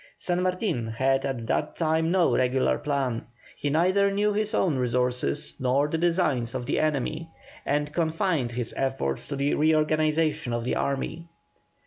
[0.17, 3.23] San Martin had at that time no regular plan,
[3.55, 7.29] he neither knew his own resources nor the designs of the enemy,
[7.67, 11.27] and confined his efforts to the reorganization of the army.